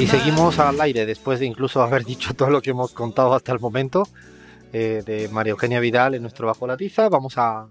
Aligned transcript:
Y 0.00 0.06
seguimos 0.06 0.58
al 0.58 0.80
aire 0.80 1.06
después 1.06 1.40
de 1.40 1.46
incluso 1.46 1.82
haber 1.82 2.04
dicho 2.04 2.34
todo 2.34 2.50
lo 2.50 2.60
que 2.60 2.70
hemos 2.70 2.92
contado 2.92 3.34
hasta 3.34 3.52
el 3.52 3.60
momento 3.60 4.02
eh, 4.72 5.02
de 5.06 5.28
María 5.28 5.52
Eugenia 5.52 5.80
Vidal 5.80 6.14
en 6.14 6.22
nuestro 6.22 6.46
Bajo 6.46 6.66
la 6.66 6.76
Tiza. 6.76 7.08
Vamos 7.08 7.38
a, 7.38 7.68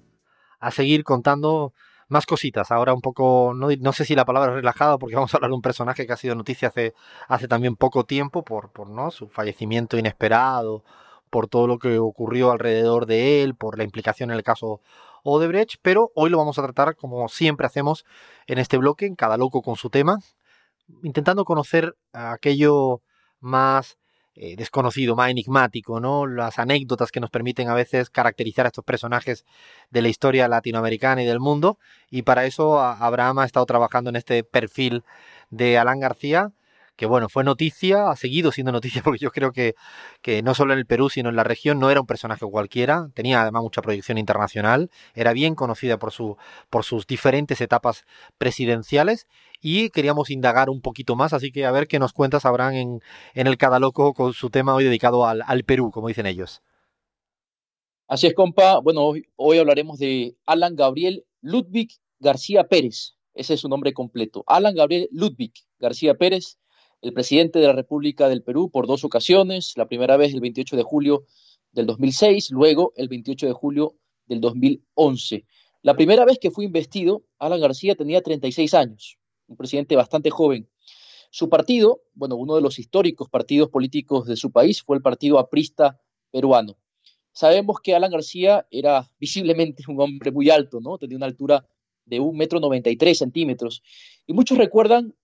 a 0.60 0.72
seguir 0.72 1.04
contando 1.04 1.74
más 2.08 2.26
cositas. 2.26 2.72
Ahora 2.72 2.94
un 2.94 3.02
poco, 3.02 3.54
no, 3.56 3.68
no, 3.80 3.94
sé 3.94 4.06
si 4.06 4.16
la 4.16 4.26
palabra 4.26 4.52
es 4.52 4.56
relajada, 4.56 4.98
porque 4.98 5.16
vamos 5.16 5.34
a 5.34 5.38
hablar 5.38 5.52
de 5.52 5.56
un 5.56 5.62
personaje 5.62 6.08
que 6.08 6.14
ha 6.14 6.18
sido 6.18 6.36
noticia 6.36 6.70
hace, 6.70 6.94
hace 7.28 7.48
también 7.48 7.76
poco 7.76 8.06
tiempo 8.06 8.44
por, 8.44 8.72
por 8.72 8.90
¿no? 8.90 9.12
su 9.12 9.28
fallecimiento 9.28 9.98
inesperado, 9.98 10.84
por 11.30 11.48
todo 11.48 11.68
lo 11.68 11.80
que 11.80 12.00
ocurrió 12.00 12.52
alrededor 12.52 13.06
de 13.06 13.44
él, 13.44 13.56
por 13.56 13.78
la 13.78 13.84
implicación 13.84 14.32
en 14.32 14.38
el 14.38 14.44
caso 14.44 14.82
Odebrecht, 15.24 15.76
pero 15.82 16.12
hoy 16.16 16.30
lo 16.30 16.38
vamos 16.38 16.60
a 16.60 16.64
tratar 16.64 16.96
como 16.96 17.28
siempre 17.30 17.66
hacemos 17.66 18.06
en 18.48 18.60
este 18.60 18.78
bloque, 18.78 19.06
en 19.06 19.16
cada 19.16 19.38
loco 19.38 19.62
con 19.62 19.76
su 19.76 19.90
tema, 19.90 20.20
intentando 21.02 21.46
conocer 21.46 21.96
aquello 22.14 23.02
más 23.40 23.98
eh, 24.36 24.56
desconocido, 24.56 25.16
más 25.16 25.30
enigmático, 25.30 26.00
¿no? 26.00 26.26
Las 26.26 26.58
anécdotas 26.58 27.12
que 27.12 27.20
nos 27.20 27.30
permiten 27.30 27.70
a 27.70 27.76
veces 27.76 28.10
caracterizar 28.10 28.66
a 28.66 28.70
estos 28.70 28.84
personajes 28.84 29.46
de 29.92 30.02
la 30.02 30.08
historia 30.08 30.48
latinoamericana 30.48 31.22
y 31.22 31.26
del 31.28 31.40
mundo. 31.40 31.78
Y 32.10 32.24
para 32.24 32.46
eso 32.46 32.80
Abraham 32.80 33.40
ha 33.40 33.46
estado 33.46 33.68
trabajando 33.68 34.10
en 34.10 34.16
este 34.16 34.44
perfil 34.44 35.04
de 35.52 35.78
Alan 35.78 36.00
García, 36.00 36.52
que 36.96 37.06
bueno, 37.06 37.30
fue 37.30 37.44
noticia, 37.44 38.10
ha 38.10 38.16
seguido 38.16 38.52
siendo 38.52 38.72
noticia 38.72 39.02
porque 39.04 39.20
yo 39.20 39.32
creo 39.32 39.52
que, 39.52 39.76
que 40.22 40.42
no 40.42 40.54
solo 40.54 40.74
en 40.74 40.80
el 40.80 40.86
Perú, 40.86 41.10
sino 41.10 41.30
en 41.30 41.36
la 41.36 41.44
región 41.44 41.80
no 41.80 41.90
era 41.90 42.02
un 42.02 42.08
personaje 42.08 42.46
cualquiera, 42.46 43.10
tenía 43.14 43.42
además 43.42 43.64
mucha 43.64 43.82
proyección 43.82 44.18
internacional, 44.18 44.90
era 45.16 45.34
bien 45.34 45.56
conocida 45.56 45.98
por, 45.98 46.12
su, 46.12 46.38
por 46.70 46.84
sus 46.84 47.08
diferentes 47.08 47.62
etapas 47.62 48.06
presidenciales 48.38 49.28
y 49.62 49.90
queríamos 49.90 50.30
indagar 50.30 50.70
un 50.70 50.82
poquito 50.82 51.16
más, 51.16 51.34
así 51.34 51.52
que 51.52 51.66
a 51.66 51.72
ver 51.72 51.88
qué 51.88 52.00
nos 52.00 52.14
cuentas, 52.14 52.46
Abraham, 52.46 52.74
en, 52.74 53.02
en 53.34 53.48
el 53.48 53.58
Cada 53.58 53.80
Loco 53.80 54.14
con 54.14 54.34
su 54.34 54.50
tema 54.50 54.76
hoy 54.76 54.84
dedicado 54.84 55.26
al, 55.26 55.42
al 55.46 55.64
Perú, 55.64 55.92
como 55.92 56.10
dicen 56.10 56.26
ellos. 56.26 56.62
Así 58.08 58.28
es, 58.28 58.34
compa. 58.34 58.80
Bueno, 58.80 59.02
hoy, 59.02 59.26
hoy 59.36 59.58
hablaremos 59.58 59.98
de 59.98 60.36
Alan 60.46 60.76
Gabriel 60.76 61.26
Ludwig 61.42 61.90
García 62.20 62.66
Pérez. 62.66 63.16
Ese 63.34 63.56
es 63.56 63.62
su 63.62 63.70
nombre 63.70 63.94
completo. 63.94 64.44
Alan 64.46 64.76
Gabriel 64.76 65.08
Ludwig 65.12 65.54
García 65.80 66.14
Pérez, 66.14 66.60
el 67.04 67.12
presidente 67.12 67.60
de 67.60 67.68
la 67.68 67.74
República 67.74 68.30
del 68.30 68.44
Perú 68.44 68.70
por 68.72 68.88
dos 68.88 69.04
ocasiones, 69.04 69.74
la 69.76 69.88
primera 69.88 70.16
vez 70.16 70.34
el 70.34 70.40
28 70.40 70.78
de 70.78 70.84
julio 70.84 71.26
del 71.74 71.86
2006, 71.86 72.52
luego 72.52 72.94
el 72.96 73.10
28 73.10 73.46
de 73.46 73.52
julio 73.52 73.98
del 74.26 74.40
2011. 74.40 75.46
La 75.82 75.96
primera 75.96 76.24
vez 76.24 76.40
que 76.40 76.50
fue 76.50 76.64
investido, 76.64 77.26
Alan 77.40 77.60
García 77.60 77.96
tenía 77.96 78.22
36 78.22 78.74
años, 78.74 79.18
un 79.48 79.58
presidente 79.58 79.98
bastante 79.98 80.30
joven. 80.30 80.70
Su 81.30 81.50
partido, 81.50 82.04
bueno, 82.14 82.38
uno 82.38 82.56
de 82.56 82.62
los 82.62 82.80
históricos 82.80 83.28
partidos 83.28 83.68
políticos 83.68 84.26
de 84.26 84.38
su 84.38 84.52
país 84.52 84.82
fue 84.82 84.96
el 84.96 85.02
Partido 85.02 85.40
Aprista 85.40 86.00
Peruano. 86.32 86.78
Sabemos 87.34 87.82
que 87.84 87.96
Alan 87.96 88.12
García 88.12 88.66
era 88.72 89.12
visiblemente 89.20 89.84
un 89.90 90.00
hombre 90.00 90.32
muy 90.32 90.50
alto, 90.50 90.80
¿no? 90.80 90.98
Tenía 90.98 91.18
una 91.18 91.26
altura 91.26 91.68
de 92.06 92.22
un 92.22 92.38
metro 92.38 92.62
noventa 92.62 92.90
y 92.90 92.96
tres 92.96 93.18
centímetros. 93.18 93.84
Y 94.26 94.32
muchos 94.32 94.58
recuerdan 94.58 95.16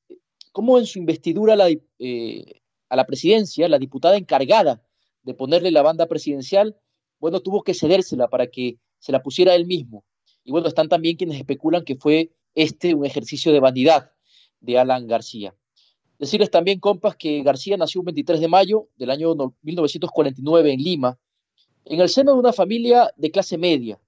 cómo 0.51 0.79
en 0.79 0.85
su 0.85 0.99
investidura 0.99 1.55
eh, 1.99 2.61
a 2.89 2.95
la 2.95 3.05
presidencia, 3.05 3.69
la 3.69 3.79
diputada 3.79 4.17
encargada 4.17 4.83
de 5.23 5.33
ponerle 5.33 5.71
la 5.71 5.81
banda 5.81 6.07
presidencial, 6.07 6.77
bueno, 7.19 7.41
tuvo 7.41 7.63
que 7.63 7.73
cedérsela 7.73 8.27
para 8.27 8.47
que 8.47 8.79
se 8.99 9.11
la 9.11 9.21
pusiera 9.21 9.55
él 9.55 9.65
mismo. 9.65 10.03
Y 10.43 10.51
bueno, 10.51 10.67
están 10.67 10.89
también 10.89 11.17
quienes 11.17 11.37
especulan 11.37 11.83
que 11.83 11.95
fue 11.95 12.31
este 12.55 12.95
un 12.95 13.05
ejercicio 13.05 13.51
de 13.51 13.59
vanidad 13.59 14.11
de 14.59 14.77
Alan 14.77 15.07
García. 15.07 15.55
Decirles 16.17 16.51
también, 16.51 16.79
compas, 16.79 17.15
que 17.15 17.41
García 17.43 17.77
nació 17.77 18.01
un 18.01 18.05
23 18.05 18.41
de 18.41 18.47
mayo 18.47 18.89
del 18.97 19.09
año 19.11 19.33
1949 19.61 20.73
en 20.73 20.81
Lima, 20.81 21.19
en 21.85 22.01
el 22.01 22.09
seno 22.09 22.33
de 22.33 22.39
una 22.39 22.51
familia 22.51 23.13
de 23.15 23.31
clase 23.31 23.57
media, 23.57 23.99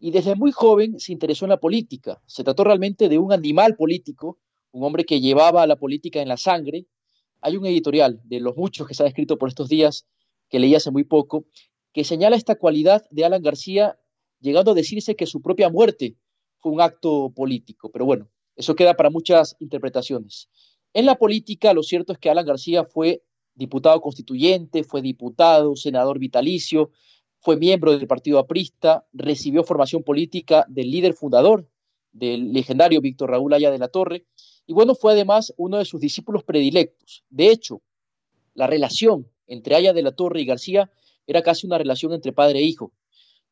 y 0.00 0.10
desde 0.10 0.34
muy 0.34 0.50
joven 0.50 0.98
se 0.98 1.12
interesó 1.12 1.44
en 1.44 1.50
la 1.50 1.60
política. 1.60 2.20
Se 2.26 2.42
trató 2.42 2.64
realmente 2.64 3.08
de 3.08 3.18
un 3.18 3.32
animal 3.32 3.76
político 3.76 4.38
un 4.72 4.84
hombre 4.84 5.04
que 5.04 5.20
llevaba 5.20 5.66
la 5.66 5.76
política 5.76 6.20
en 6.20 6.28
la 6.28 6.36
sangre. 6.36 6.86
Hay 7.40 7.56
un 7.56 7.66
editorial 7.66 8.20
de 8.24 8.40
los 8.40 8.56
muchos 8.56 8.86
que 8.86 8.94
se 8.94 9.04
ha 9.04 9.06
escrito 9.06 9.38
por 9.38 9.48
estos 9.48 9.68
días, 9.68 10.06
que 10.48 10.58
leí 10.58 10.74
hace 10.74 10.90
muy 10.90 11.04
poco, 11.04 11.46
que 11.92 12.04
señala 12.04 12.36
esta 12.36 12.56
cualidad 12.56 13.04
de 13.10 13.24
Alan 13.24 13.42
García, 13.42 13.98
llegando 14.40 14.72
a 14.72 14.74
decirse 14.74 15.14
que 15.14 15.26
su 15.26 15.40
propia 15.40 15.68
muerte 15.68 16.16
fue 16.58 16.72
un 16.72 16.80
acto 16.80 17.32
político. 17.34 17.90
Pero 17.90 18.06
bueno, 18.06 18.28
eso 18.56 18.74
queda 18.74 18.94
para 18.94 19.10
muchas 19.10 19.56
interpretaciones. 19.60 20.48
En 20.94 21.06
la 21.06 21.16
política, 21.16 21.72
lo 21.72 21.82
cierto 21.82 22.12
es 22.12 22.18
que 22.18 22.30
Alan 22.30 22.46
García 22.46 22.84
fue 22.84 23.22
diputado 23.54 24.00
constituyente, 24.00 24.84
fue 24.84 25.02
diputado, 25.02 25.76
senador 25.76 26.18
vitalicio, 26.18 26.90
fue 27.40 27.56
miembro 27.56 27.96
del 27.96 28.06
Partido 28.06 28.38
Aprista, 28.38 29.06
recibió 29.12 29.64
formación 29.64 30.02
política 30.02 30.64
del 30.68 30.90
líder 30.90 31.14
fundador 31.14 31.68
del 32.12 32.52
legendario 32.52 33.00
Víctor 33.00 33.30
Raúl 33.30 33.52
Aya 33.52 33.70
de 33.70 33.78
la 33.78 33.88
Torre, 33.88 34.26
y 34.66 34.72
bueno, 34.72 34.94
fue 34.94 35.12
además 35.12 35.52
uno 35.56 35.78
de 35.78 35.84
sus 35.84 36.00
discípulos 36.00 36.44
predilectos. 36.44 37.24
De 37.30 37.50
hecho, 37.50 37.82
la 38.54 38.66
relación 38.66 39.28
entre 39.46 39.74
Aya 39.74 39.92
de 39.92 40.02
la 40.02 40.12
Torre 40.12 40.40
y 40.40 40.46
García 40.46 40.90
era 41.26 41.42
casi 41.42 41.66
una 41.66 41.78
relación 41.78 42.12
entre 42.12 42.32
padre 42.32 42.60
e 42.60 42.62
hijo. 42.62 42.92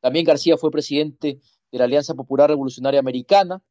También 0.00 0.24
García 0.24 0.56
fue 0.56 0.70
presidente 0.70 1.40
de 1.70 1.78
la 1.78 1.84
Alianza 1.84 2.14
Popular 2.14 2.50
Revolucionaria 2.50 3.00
Americana. 3.00 3.62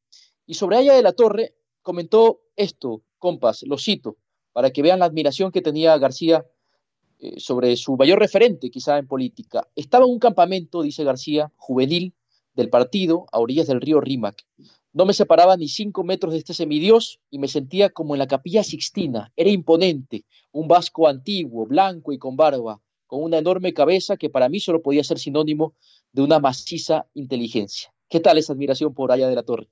Y 0.46 0.56
sobre 0.56 0.78
Aya 0.78 0.94
de 0.94 1.02
la 1.02 1.14
Torre 1.14 1.56
comentó 1.82 2.42
esto, 2.56 3.04
compas, 3.18 3.64
lo 3.64 3.78
cito, 3.78 4.18
para 4.52 4.72
que 4.72 4.82
vean 4.82 5.00
la 5.00 5.06
admiración 5.06 5.52
que 5.52 5.62
tenía 5.62 5.98
García 5.98 6.46
eh, 7.20 7.40
sobre 7.40 7.76
su 7.78 7.96
mayor 7.98 8.20
referente 8.20 8.70
quizá 8.70 8.98
en 8.98 9.08
política. 9.08 9.68
Estaba 9.76 10.06
en 10.06 10.12
un 10.12 10.20
campamento, 10.20 10.82
dice 10.82 11.04
García, 11.04 11.52
juvenil 11.58 12.14
del 12.54 12.70
partido 12.70 13.26
a 13.32 13.40
orillas 13.40 13.68
del 13.68 13.82
río 13.82 14.02
Rímac. 14.02 14.46
No 15.00 15.06
me 15.06 15.14
separaba 15.14 15.56
ni 15.56 15.70
cinco 15.70 16.04
metros 16.04 16.34
de 16.34 16.40
este 16.40 16.54
semidios 16.54 17.22
y 17.30 17.40
me 17.40 17.48
sentía 17.48 17.90
como 17.90 18.16
en 18.16 18.20
la 18.20 18.28
capilla 18.28 18.66
Sixtina. 18.66 19.32
Era 19.38 19.50
imponente, 19.50 20.26
un 20.52 20.68
vasco 20.68 21.08
antiguo, 21.08 21.66
blanco 21.66 22.12
y 22.12 22.18
con 22.18 22.36
barba, 22.36 22.82
con 23.08 23.24
una 23.24 23.38
enorme 23.38 23.74
cabeza 23.74 24.18
que 24.18 24.30
para 24.30 24.50
mí 24.50 24.60
solo 24.60 24.82
podía 24.82 25.02
ser 25.06 25.18
sinónimo 25.18 25.74
de 26.12 26.24
una 26.24 26.40
maciza 26.40 27.06
inteligencia. 27.14 27.94
¿Qué 28.10 28.20
tal 28.20 28.40
esa 28.40 28.52
admiración 28.52 28.94
por 28.94 29.14
allá 29.14 29.30
de 29.30 29.36
la 29.36 29.44
Torre? 29.44 29.70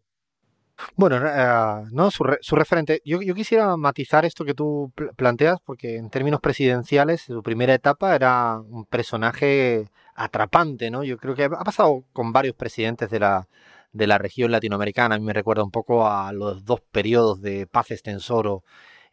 Bueno, 0.96 1.18
uh, 1.18 1.94
no 1.94 2.10
su, 2.10 2.24
re, 2.24 2.38
su 2.40 2.56
referente. 2.56 3.02
Yo, 3.04 3.20
quisiera 3.20 3.76
matizar 3.76 4.24
esto 4.24 4.46
que 4.46 4.54
tú 4.54 4.94
pl 4.96 5.10
planteas, 5.14 5.60
porque 5.66 5.98
en 5.98 6.10
términos 6.10 6.40
presidenciales, 6.40 7.24
su 7.24 7.44
primera 7.44 7.74
etapa 7.74 8.16
era 8.16 8.62
un 8.62 8.86
personaje 8.86 9.90
atrapante, 10.16 10.90
¿no? 10.90 11.04
Yo 11.04 11.18
creo 11.18 11.36
que 11.36 11.44
ha 11.44 11.64
pasado 11.66 12.06
con 12.14 12.32
varios 12.32 12.56
presidentes 12.56 13.10
de 13.10 13.20
la, 13.20 13.48
de 13.98 14.08
la 14.08 14.18
región 14.18 14.52
latinoamericana. 14.52 15.16
A 15.16 15.20
mí 15.20 15.26
me 15.26 15.34
recuerda 15.34 15.64
un 15.64 15.72
poco 15.72 16.08
a 16.08 16.32
los 16.32 16.64
dos 16.64 16.82
periodos 16.92 17.42
de 17.42 17.68
paz 17.68 17.92
extensoro 17.92 18.64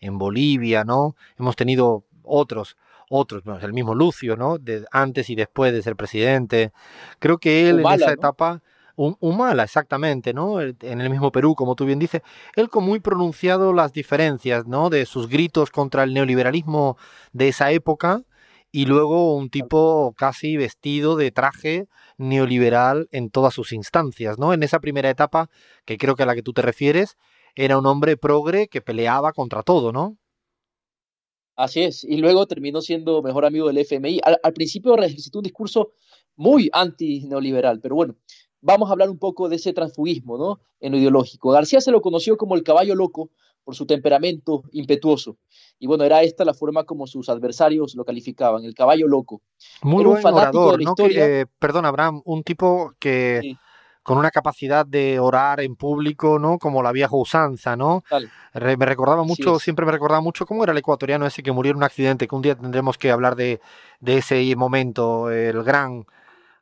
en 0.00 0.18
Bolivia, 0.18 0.84
¿no? 0.84 1.16
Hemos 1.38 1.56
tenido 1.56 2.04
otros, 2.22 2.76
otros, 3.08 3.42
el 3.62 3.72
mismo 3.72 3.94
Lucio, 3.94 4.36
¿no? 4.36 4.58
De 4.58 4.84
antes 4.92 5.30
y 5.30 5.34
después 5.34 5.72
de 5.72 5.82
ser 5.82 5.96
presidente. 5.96 6.72
Creo 7.18 7.38
que 7.38 7.68
él 7.68 7.80
Humala, 7.80 7.94
en 7.94 8.00
esa 8.00 8.10
¿no? 8.10 8.14
etapa, 8.14 8.62
un, 8.96 9.16
Humala, 9.20 9.64
exactamente, 9.64 10.32
¿no? 10.32 10.60
En 10.60 11.00
el 11.00 11.10
mismo 11.10 11.32
Perú, 11.32 11.54
como 11.54 11.74
tú 11.74 11.84
bien 11.84 11.98
dices, 11.98 12.22
él 12.54 12.68
con 12.68 12.84
muy 12.84 13.00
pronunciado 13.00 13.72
las 13.72 13.92
diferencias, 13.92 14.66
¿no? 14.66 14.90
De 14.90 15.06
sus 15.06 15.28
gritos 15.28 15.70
contra 15.70 16.04
el 16.04 16.14
neoliberalismo 16.14 16.96
de 17.32 17.48
esa 17.48 17.72
época 17.72 18.22
y 18.74 18.86
luego 18.86 19.36
un 19.36 19.50
tipo 19.50 20.14
casi 20.16 20.56
vestido 20.56 21.14
de 21.14 21.30
traje 21.30 21.86
neoliberal 22.18 23.06
en 23.12 23.30
todas 23.30 23.54
sus 23.54 23.72
instancias, 23.72 24.36
¿no? 24.36 24.52
En 24.52 24.64
esa 24.64 24.80
primera 24.80 25.08
etapa, 25.08 25.48
que 25.84 25.96
creo 25.96 26.16
que 26.16 26.24
a 26.24 26.26
la 26.26 26.34
que 26.34 26.42
tú 26.42 26.52
te 26.52 26.60
refieres, 26.60 27.16
era 27.54 27.78
un 27.78 27.86
hombre 27.86 28.16
progre 28.16 28.66
que 28.66 28.81
peleaba 28.81 29.32
contra 29.32 29.62
todo, 29.62 29.93
¿no? 29.93 30.19
Así 31.54 31.82
es, 31.82 32.02
y 32.02 32.16
luego 32.16 32.49
terminó 32.49 32.81
siendo 32.81 33.22
mejor 33.22 33.44
amigo 33.44 33.69
del 33.69 33.78
FMI. 33.78 34.19
Al, 34.25 34.40
al 34.43 34.52
principio 34.52 34.99
ejercitó 34.99 35.38
un 35.38 35.44
discurso 35.44 35.93
muy 36.34 36.69
anti-neoliberal, 36.72 37.81
pero 37.81 37.94
bueno, 37.94 38.16
vamos 38.60 38.88
a 38.88 38.93
hablar 38.94 39.08
un 39.08 39.20
poco 39.20 39.49
de 39.49 39.54
ese 39.54 39.72
transfugismo, 39.72 40.37
¿no? 40.37 40.58
En 40.81 40.90
lo 40.90 40.99
ideológico. 40.99 41.50
García 41.50 41.81
se 41.81 41.93
lo 41.93 42.02
conoció 42.02 42.37
como 42.37 42.56
el 42.56 42.64
caballo 42.64 42.96
loco 42.96 43.31
por 43.64 43.75
su 43.75 43.87
temperamento 43.87 44.62
impetuoso. 44.72 45.38
Y 45.78 45.87
bueno, 45.87 46.05
era 46.05 46.22
esta 46.22 46.44
la 46.44 46.55
forma 46.55 46.84
como 46.84 47.06
sus 47.06 47.28
adversarios 47.28 47.94
lo 47.94 48.05
calificaban, 48.05 48.64
el 48.64 48.75
caballo 48.75 49.08
loco. 49.08 49.43
Muy 49.82 50.02
era 50.02 50.11
buen 50.11 50.34
orador, 50.34 50.82
¿no? 50.82 50.94
Que, 50.94 51.40
eh, 51.40 51.46
perdón, 51.58 51.87
Abraham, 51.87 52.22
un 52.25 52.44
tipo 52.44 52.93
que 52.99 53.40
sí. 53.43 53.58
con 54.02 54.19
una 54.19 54.31
capacidad 54.31 54.87
de 54.87 55.19
orar 55.19 55.61
en 55.61 55.76
público, 55.76 56.38
¿no? 56.38 56.58
Como 56.58 56.82
la 56.82 56.93
vieja 56.93 57.16
usanza, 57.16 57.75
¿no? 57.75 58.05
Re, 58.52 58.76
me 58.76 58.87
recordaba 58.87 59.25
mucho, 59.25 59.58
sí, 59.58 59.64
siempre 59.64 59.84
me 59.84 59.93
recordaba 59.93 60.20
mucho 60.20 60.46
cómo 60.46 60.62
era 60.62 60.72
el 60.72 60.78
ecuatoriano 60.78 61.26
ese 61.26 61.43
que 61.43 61.52
murió 61.52 61.72
en 61.72 61.78
un 61.78 61.84
accidente, 61.84 62.28
que 62.28 62.34
un 62.34 62.43
día 62.43 62.55
tendremos 62.55 62.99
que 62.99 63.11
hablar 63.11 63.34
de, 63.34 63.61
de 64.00 64.19
ese 64.19 64.55
momento, 64.56 65.31
el 65.31 65.62
gran... 65.64 66.06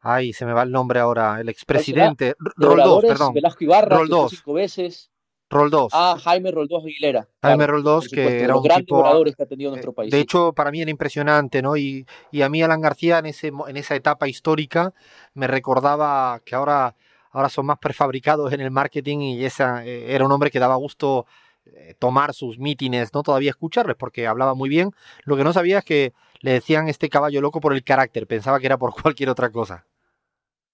Ay, 0.05 0.33
se 0.33 0.45
me 0.45 0.53
va 0.53 0.65
el 0.65 0.73
nombre 0.73 0.99
ahora, 0.99 1.41
el 1.41 1.49
expresidente. 1.49 2.35
Roldós, 2.57 3.05
perdón. 3.05 3.35
Velasco 3.35 3.63
Ibarra, 3.63 3.99
Roldós. 3.99 4.33
cinco 4.33 4.55
veces. 4.55 5.12
Roldós. 5.53 5.93
Ah, 5.93 6.17
Jaime 6.19 6.51
Roldós 6.51 6.83
Aguilera. 6.83 7.29
Jaime 7.43 7.67
Roldós, 7.67 8.09
que 8.09 8.43
era 8.43 8.57
un 8.57 8.63
grandes 8.63 8.87
tipo, 8.87 8.97
oradores 8.97 9.37
que 9.37 9.43
ha 9.43 9.47
tenido 9.47 9.71
nuestro 9.71 9.93
país. 9.93 10.11
De 10.11 10.19
hecho, 10.19 10.53
para 10.53 10.71
mí 10.71 10.81
era 10.81 10.91
impresionante, 10.91 11.63
¿no? 11.63 11.77
Y, 11.77 12.07
y, 12.33 12.43
a 12.43 12.49
mí 12.49 12.63
Alan 12.63 12.81
García 12.81 13.19
en, 13.19 13.27
ese, 13.27 13.49
en 13.49 13.77
esa 13.77 13.95
etapa 13.95 14.29
histórica 14.29 14.95
me 15.35 15.47
recordaba 15.47 16.41
que 16.45 16.55
ahora, 16.55 16.97
ahora 17.31 17.49
son 17.51 17.67
más 17.67 17.79
prefabricados 17.79 18.53
en 18.53 18.61
el 18.61 18.71
marketing 18.71 19.19
y 19.19 19.45
esa, 19.45 19.85
eh, 19.85 20.15
era 20.15 20.25
un 20.25 20.33
hombre 20.33 20.51
que 20.51 20.59
daba 20.59 20.77
gusto 20.77 21.27
eh, 21.67 21.95
tomar 21.99 22.33
sus 22.33 22.59
mítines, 22.59 23.13
no 23.13 23.23
todavía 23.23 23.51
escucharles, 23.51 23.97
porque 23.97 24.27
hablaba 24.27 24.55
muy 24.55 24.69
bien. 24.69 24.91
Lo 25.25 25.37
que 25.37 25.45
no 25.45 25.53
sabía 25.53 25.79
es 25.79 25.85
que 25.85 26.13
le 26.41 26.53
decían 26.53 26.89
este 26.89 27.09
caballo 27.09 27.41
loco 27.41 27.61
por 27.61 27.75
el 27.75 27.85
carácter, 27.85 28.27
pensaba 28.27 28.59
que 28.59 28.67
era 28.67 28.79
por 28.79 28.95
cualquier 29.03 29.29
otra 29.29 29.51
cosa. 29.51 29.87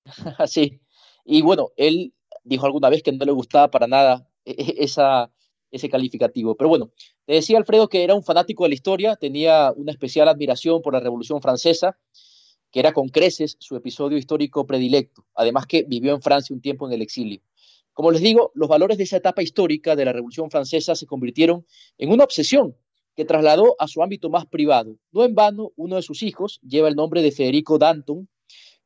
sí, 0.46 0.80
y 1.24 1.42
bueno, 1.42 1.70
él 1.76 2.14
dijo 2.44 2.64
alguna 2.64 2.88
vez 2.88 3.02
que 3.02 3.12
no 3.12 3.24
le 3.24 3.32
gustaba 3.32 3.70
para 3.70 3.86
nada 3.86 4.27
esa, 4.56 5.30
ese 5.70 5.88
calificativo. 5.88 6.56
Pero 6.56 6.68
bueno, 6.68 6.90
te 7.24 7.34
decía 7.34 7.58
Alfredo 7.58 7.88
que 7.88 8.04
era 8.04 8.14
un 8.14 8.22
fanático 8.22 8.64
de 8.64 8.70
la 8.70 8.74
historia, 8.74 9.16
tenía 9.16 9.72
una 9.76 9.92
especial 9.92 10.28
admiración 10.28 10.82
por 10.82 10.92
la 10.92 11.00
Revolución 11.00 11.40
Francesa, 11.40 11.98
que 12.70 12.80
era 12.80 12.92
con 12.92 13.08
creces 13.08 13.56
su 13.60 13.76
episodio 13.76 14.18
histórico 14.18 14.66
predilecto, 14.66 15.24
además 15.34 15.66
que 15.66 15.84
vivió 15.84 16.14
en 16.14 16.22
Francia 16.22 16.54
un 16.54 16.60
tiempo 16.60 16.86
en 16.86 16.92
el 16.92 17.02
exilio. 17.02 17.40
Como 17.92 18.12
les 18.12 18.20
digo, 18.20 18.52
los 18.54 18.68
valores 18.68 18.96
de 18.98 19.04
esa 19.04 19.16
etapa 19.16 19.42
histórica 19.42 19.96
de 19.96 20.04
la 20.04 20.12
Revolución 20.12 20.50
Francesa 20.50 20.94
se 20.94 21.06
convirtieron 21.06 21.66
en 21.96 22.12
una 22.12 22.24
obsesión 22.24 22.76
que 23.16 23.24
trasladó 23.24 23.74
a 23.80 23.88
su 23.88 24.02
ámbito 24.02 24.30
más 24.30 24.46
privado. 24.46 24.96
No 25.10 25.24
en 25.24 25.34
vano, 25.34 25.72
uno 25.74 25.96
de 25.96 26.02
sus 26.02 26.22
hijos 26.22 26.60
lleva 26.62 26.86
el 26.86 26.94
nombre 26.94 27.22
de 27.22 27.32
Federico 27.32 27.76
Danton, 27.76 28.28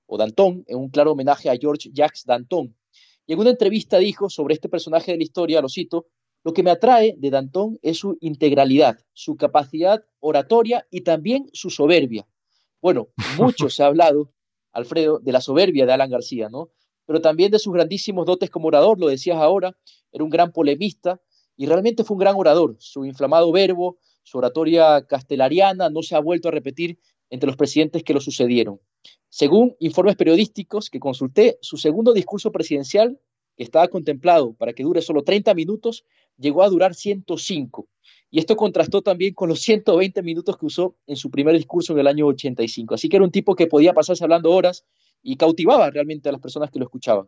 o 0.07 0.17
Danton, 0.17 0.65
en 0.67 0.79
un 0.79 0.89
claro 0.89 1.13
homenaje 1.13 1.51
a 1.51 1.57
George 1.61 1.91
Jacques 1.93 2.25
Danton, 2.25 2.75
y 3.27 3.33
en 3.33 3.39
una 3.39 3.51
entrevista 3.51 3.99
dijo 3.99 4.29
sobre 4.29 4.55
este 4.55 4.69
personaje 4.69 5.13
de 5.13 5.19
la 5.19 5.25
historia, 5.25 5.61
lo 5.61 5.69
cito, 5.69 6.07
lo 6.45 6.53
que 6.53 6.63
me 6.63 6.71
atrae 6.71 7.15
de 7.19 7.31
Danton 7.31 7.79
es 7.83 7.99
su 7.99 8.17
integralidad, 8.21 8.99
su 9.13 9.37
capacidad 9.37 10.05
oratoria 10.19 10.87
y 10.91 11.03
también 11.03 11.49
su 11.53 11.71
soberbia. 11.71 12.27
Bueno, 12.81 13.09
mucho 13.39 13.71
se 13.71 13.83
ha 13.83 13.87
hablado, 13.87 14.33
Alfredo, 14.73 15.21
de 15.21 15.33
la 15.33 15.41
soberbia 15.41 15.87
de 15.87 15.93
Alan 15.93 16.11
García, 16.11 16.49
¿no? 16.49 16.71
Pero 17.07 17.21
también 17.21 17.51
de 17.51 17.59
sus 17.59 17.73
grandísimos 17.73 18.27
dotes 18.27 18.51
como 18.51 18.69
orador, 18.69 18.99
lo 18.99 19.09
decías 19.09 19.37
ahora, 19.37 19.77
era 20.11 20.25
un 20.25 20.31
gran 20.31 20.53
polemista 20.53 21.21
y 21.57 21.67
realmente 21.67 22.05
fue 22.05 22.15
un 22.15 22.21
gran 22.21 22.35
orador. 22.37 22.77
Su 22.79 23.05
inflamado 23.05 23.53
verbo, 23.53 23.99
su 24.23 24.39
oratoria 24.39 25.07
castelariana 25.07 25.91
no 25.91 26.03
se 26.03 26.17
ha 26.17 26.21
vuelto 26.21 26.49
a 26.49 26.53
repetir 26.53 26.99
entre 27.31 27.47
los 27.47 27.57
presidentes 27.57 28.03
que 28.03 28.15
lo 28.15 28.21
sucedieron. 28.21 28.81
Según 29.35 29.75
informes 29.79 30.17
periodísticos 30.17 30.91
que 30.91 31.01
consulté, 31.01 31.57
su 31.63 31.79
segundo 31.79 32.13
discurso 32.13 32.53
presidencial, 32.53 33.19
que 33.57 33.65
estaba 33.65 33.89
contemplado 33.89 34.53
para 34.53 34.75
que 34.75 34.83
dure 34.83 35.01
solo 35.01 35.23
30 35.23 35.55
minutos, 35.55 36.05
llegó 36.37 36.63
a 36.63 36.69
durar 36.69 36.95
105. 36.95 37.89
Y 38.31 38.41
esto 38.41 38.57
contrastó 38.57 39.01
también 39.01 39.33
con 39.33 39.49
los 39.49 39.63
120 39.63 40.23
minutos 40.23 40.59
que 40.59 40.67
usó 40.67 40.97
en 41.07 41.17
su 41.17 41.31
primer 41.31 41.57
discurso 41.57 41.95
en 41.95 42.01
el 42.01 42.09
año 42.09 42.27
85. 42.27 42.95
Así 42.95 43.09
que 43.09 43.17
era 43.17 43.25
un 43.25 43.31
tipo 43.31 43.55
que 43.55 43.67
podía 43.67 43.95
pasarse 43.95 44.23
hablando 44.23 44.51
horas 44.51 44.85
y 45.23 45.37
cautivaba 45.37 45.89
realmente 45.89 46.29
a 46.29 46.33
las 46.33 46.41
personas 46.43 46.71
que 46.71 46.79
lo 46.79 46.85
escuchaban. 46.85 47.27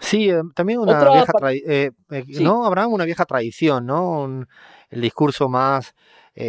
Sí, 0.00 0.28
eh, 0.28 0.42
también 0.56 0.80
una 0.80 0.98
vieja 1.08 1.32
eh, 1.52 1.92
eh, 2.10 2.24
¿no? 2.40 2.64
Habrá 2.64 2.88
una 2.88 3.04
vieja 3.04 3.24
tradición, 3.24 3.86
¿no? 3.86 4.44
el 4.90 5.00
discurso 5.00 5.48
más 5.48 5.94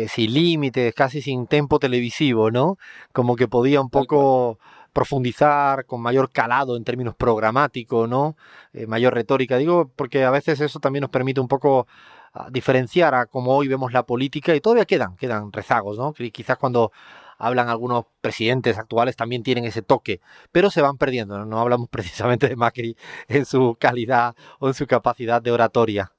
sin 0.10 0.34
límites, 0.34 0.94
casi 0.94 1.22
sin 1.22 1.48
tempo 1.48 1.80
televisivo, 1.80 2.52
¿no? 2.52 2.78
Como 3.14 3.38
que 3.38 3.48
podía 3.48 3.80
un 3.80 3.90
poco 3.90 4.60
profundizar 4.94 5.86
con 5.86 6.02
mayor 6.02 6.32
calado 6.32 6.78
en 6.78 6.84
términos 6.84 7.16
programáticos, 7.16 8.08
¿no? 8.10 8.36
Eh, 8.74 8.88
mayor 8.88 9.14
retórica, 9.14 9.58
digo, 9.58 9.92
porque 9.96 10.24
a 10.24 10.32
veces 10.32 10.60
eso 10.62 10.80
también 10.80 11.02
nos 11.02 11.10
permite 11.12 11.40
un 11.42 11.48
poco 11.48 11.88
ah, 12.34 12.48
diferenciar 12.52 13.16
a 13.16 13.26
cómo 13.26 13.56
hoy 13.56 13.68
vemos 13.68 13.94
la 13.94 14.04
política 14.04 14.56
y 14.56 14.62
todavía 14.62 14.86
quedan, 14.86 15.16
quedan 15.18 15.52
rezagos, 15.52 15.98
¿no? 15.98 16.14
Quizás 16.14 16.58
cuando 16.58 16.92
hablan 17.38 17.70
algunos 17.70 18.06
presidentes 18.22 18.78
actuales 18.78 19.16
también 19.16 19.44
tienen 19.44 19.66
ese 19.66 19.82
toque, 19.82 20.22
pero 20.52 20.70
se 20.72 20.82
van 20.82 20.98
perdiendo, 20.98 21.46
no 21.46 21.60
hablamos 21.60 21.90
precisamente 21.92 22.50
de 22.50 22.56
Macri 22.56 22.98
en 23.28 23.46
su 23.46 23.78
calidad 23.80 24.36
o 24.60 24.68
en 24.68 24.74
su 24.74 24.88
capacidad 24.88 25.42
de 25.42 25.52
oratoria. 25.52 26.12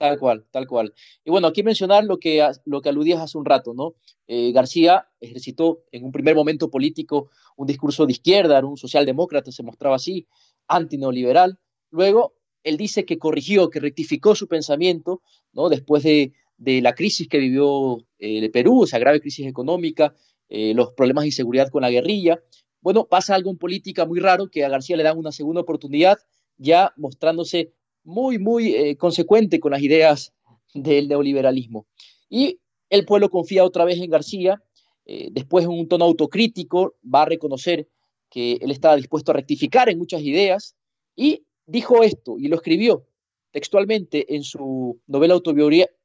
Tal 0.00 0.18
cual, 0.18 0.46
tal 0.50 0.66
cual. 0.66 0.94
Y 1.26 1.30
bueno, 1.30 1.48
aquí 1.48 1.62
mencionar 1.62 2.04
lo 2.04 2.16
que, 2.16 2.42
lo 2.64 2.80
que 2.80 2.88
aludías 2.88 3.20
hace 3.20 3.36
un 3.36 3.44
rato, 3.44 3.74
¿no? 3.74 3.96
Eh, 4.26 4.50
García 4.50 5.06
ejercitó 5.20 5.82
en 5.92 6.06
un 6.06 6.10
primer 6.10 6.34
momento 6.34 6.70
político 6.70 7.28
un 7.54 7.66
discurso 7.66 8.06
de 8.06 8.12
izquierda, 8.12 8.56
era 8.56 8.66
un 8.66 8.78
socialdemócrata, 8.78 9.52
se 9.52 9.62
mostraba 9.62 9.96
así, 9.96 10.26
antineoliberal. 10.68 11.58
Luego, 11.90 12.32
él 12.64 12.78
dice 12.78 13.04
que 13.04 13.18
corrigió, 13.18 13.68
que 13.68 13.78
rectificó 13.78 14.34
su 14.34 14.48
pensamiento, 14.48 15.20
¿no? 15.52 15.68
Después 15.68 16.02
de, 16.02 16.32
la 16.56 16.94
crisis 16.94 17.28
que 17.28 17.36
vivió 17.36 17.98
el 18.18 18.44
eh, 18.44 18.50
Perú, 18.50 18.84
esa 18.84 18.98
grave 18.98 19.20
crisis 19.20 19.46
económica, 19.46 20.14
eh, 20.48 20.72
los 20.72 20.94
problemas 20.94 21.24
de 21.24 21.28
inseguridad 21.28 21.68
con 21.68 21.82
la 21.82 21.90
guerrilla. 21.90 22.40
Bueno, 22.80 23.04
pasa 23.04 23.34
algo 23.34 23.50
en 23.50 23.58
política 23.58 24.06
muy 24.06 24.18
raro, 24.18 24.48
que 24.48 24.64
a 24.64 24.70
García 24.70 24.96
le 24.96 25.02
dan 25.02 25.18
una 25.18 25.30
segunda 25.30 25.60
oportunidad, 25.60 26.16
ya 26.56 26.94
mostrándose 26.96 27.74
muy, 28.04 28.38
muy 28.38 28.74
eh, 28.74 28.96
consecuente 28.96 29.60
con 29.60 29.72
las 29.72 29.82
ideas 29.82 30.32
del 30.74 31.08
neoliberalismo. 31.08 31.86
Y 32.28 32.58
el 32.88 33.04
pueblo 33.04 33.30
confía 33.30 33.64
otra 33.64 33.84
vez 33.84 33.98
en 33.98 34.10
García, 34.10 34.62
eh, 35.06 35.28
después 35.32 35.64
en 35.64 35.70
un 35.70 35.88
tono 35.88 36.04
autocrítico 36.04 36.94
va 37.02 37.22
a 37.22 37.26
reconocer 37.26 37.88
que 38.28 38.58
él 38.60 38.70
estaba 38.70 38.96
dispuesto 38.96 39.32
a 39.32 39.34
rectificar 39.34 39.88
en 39.88 39.98
muchas 39.98 40.22
ideas 40.22 40.76
y 41.16 41.44
dijo 41.66 42.02
esto 42.02 42.36
y 42.38 42.48
lo 42.48 42.56
escribió 42.56 43.04
textualmente 43.50 44.36
en 44.36 44.44
su 44.44 45.00
novela 45.08 45.34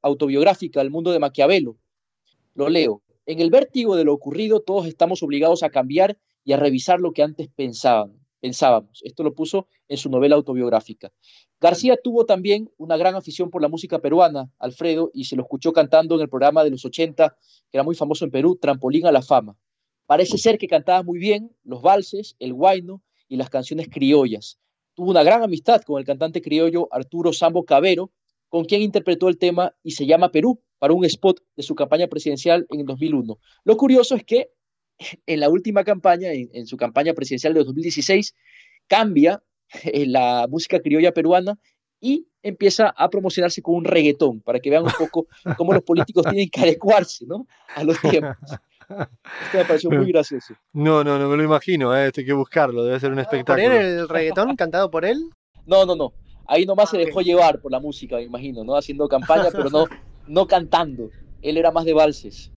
autobiográfica 0.02 0.82
El 0.82 0.90
mundo 0.90 1.12
de 1.12 1.20
Maquiavelo. 1.20 1.78
Lo 2.56 2.70
leo. 2.70 3.04
En 3.28 3.40
el 3.40 3.52
vértigo 3.52 3.96
de 3.96 4.04
lo 4.04 4.14
ocurrido 4.14 4.62
todos 4.62 4.88
estamos 4.88 5.22
obligados 5.22 5.62
a 5.62 5.70
cambiar 5.70 6.18
y 6.44 6.54
a 6.54 6.58
revisar 6.58 7.00
lo 7.00 7.12
que 7.12 7.22
antes 7.22 7.48
pensaban 7.56 8.25
pensábamos. 8.46 9.02
Esto 9.04 9.24
lo 9.24 9.34
puso 9.34 9.68
en 9.88 9.98
su 9.98 10.08
novela 10.08 10.36
autobiográfica. 10.36 11.12
García 11.60 11.98
tuvo 11.98 12.28
también 12.28 12.70
una 12.78 12.96
gran 12.96 13.16
afición 13.16 13.50
por 13.50 13.60
la 13.60 13.70
música 13.70 13.98
peruana, 13.98 14.52
Alfredo, 14.60 15.10
y 15.16 15.24
se 15.24 15.36
lo 15.36 15.42
escuchó 15.42 15.74
cantando 15.74 16.14
en 16.14 16.22
el 16.22 16.30
programa 16.30 16.64
de 16.64 16.70
los 16.70 16.86
80, 16.86 17.36
que 17.72 17.78
era 17.78 17.84
muy 17.84 17.96
famoso 17.96 18.24
en 18.24 18.30
Perú, 18.30 18.56
Trampolín 18.62 19.08
a 19.08 19.12
la 19.12 19.24
Fama. 19.24 19.58
Parece 20.06 20.38
ser 20.38 20.60
que 20.60 20.68
cantaba 20.68 21.02
muy 21.02 21.18
bien 21.18 21.56
los 21.64 21.82
valses, 21.82 22.36
el 22.38 22.54
guayno 22.54 23.02
y 23.28 23.38
las 23.38 23.50
canciones 23.50 23.88
criollas. 23.90 24.60
Tuvo 24.94 25.10
una 25.10 25.24
gran 25.24 25.42
amistad 25.42 25.82
con 25.82 25.98
el 25.98 26.06
cantante 26.06 26.40
criollo 26.40 26.88
Arturo 26.92 27.34
Sambo 27.34 27.66
Cabero, 27.66 28.12
con 28.48 28.66
quien 28.66 28.84
interpretó 28.84 29.28
el 29.28 29.40
tema 29.40 29.74
Y 29.82 29.92
se 29.92 30.06
llama 30.06 30.30
Perú 30.30 30.62
para 30.78 30.94
un 30.94 31.04
spot 31.06 31.40
de 31.56 31.64
su 31.64 31.74
campaña 31.74 32.06
presidencial 32.06 32.68
en 32.70 32.82
el 32.82 32.86
2001. 32.86 33.40
Lo 33.64 33.75
curioso 33.75 34.14
es 34.14 34.24
que 34.24 34.52
en 35.25 35.40
la 35.40 35.50
última 35.50 35.84
campaña, 35.84 36.30
en, 36.32 36.68
su 36.68 36.78
campaña 36.78 37.14
presidencial 37.14 37.54
de 37.54 37.64
2016, 37.64 38.36
cambia 38.88 39.42
eh, 39.84 40.06
la 40.06 40.48
música 40.50 40.80
criolla 40.80 41.12
peruana 41.14 41.58
y 42.00 42.28
empieza 42.44 42.90
a 42.90 43.10
promocionarse 43.10 43.62
con 43.62 43.75
un 43.75 43.86
reggaetón, 43.86 44.42
para 44.42 44.60
que 44.60 44.70
vean 44.70 44.84
un 44.84 44.92
poco 44.98 45.28
cómo 45.58 45.74
los 45.74 45.84
políticos 45.84 46.24
tienen 46.30 46.50
que 46.50 46.62
adecuarse 46.62 47.25
¿no? 47.25 47.48
a 47.75 47.84
los 47.84 48.00
tiempos. 48.00 48.38
Esto 48.88 49.58
me 49.58 49.66
pareció 49.66 49.90
muy 49.90 50.06
gracioso. 50.12 50.54
No, 50.74 51.04
no, 51.04 51.18
no 51.18 51.28
me 51.28 51.38
lo 51.38 51.44
imagino, 51.44 51.96
¿eh? 51.96 52.12
hay 52.16 52.25
que 52.25 52.34
buscarlo, 52.34 52.84
debe 52.84 53.00
ser 53.00 53.12
un 53.12 53.20
espectáculo. 53.20 53.68
¿Poner 53.68 53.82
el 53.82 54.10
reggaetón 54.10 54.56
cantado 54.56 54.92
por 54.92 55.06
él? 55.06 55.18
No, 55.66 55.86
no, 55.86 55.96
no. 55.96 56.14
Ahí 56.48 56.66
nomás 56.66 56.92
se 56.92 56.98
ah, 56.98 57.00
dejó 57.00 57.22
llevar 57.22 57.60
por 57.60 57.72
la 57.72 57.80
música, 57.80 58.18
me 58.18 58.24
imagino, 58.24 58.64
¿no? 58.64 58.75
Haciendo 58.75 59.08
campaña, 59.08 59.50
pero 59.52 59.70
no, 59.72 59.86
no 60.28 60.46
cantando. 60.46 61.10
Él 61.42 61.58
era 61.58 61.72
más 61.72 61.86
de 61.86 61.94
valses. 61.94 62.52